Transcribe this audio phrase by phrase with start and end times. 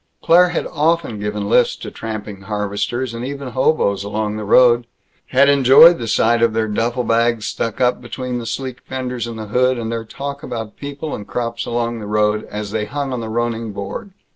[0.23, 4.87] Claire had often given lifts to tramping harvesters and even hoboes along the road;
[5.27, 9.37] had enjoyed the sight of their duffle bags stuck up between the sleek fenders and
[9.37, 13.13] the hood, and their talk about people and crops along the road, as they hung
[13.13, 14.09] on the running board.